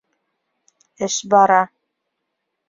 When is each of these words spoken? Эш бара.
Эш 1.05 1.15
бара. 1.31 1.61